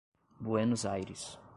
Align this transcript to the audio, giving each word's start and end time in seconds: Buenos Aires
Buenos 0.39 0.83
Aires 0.85 1.37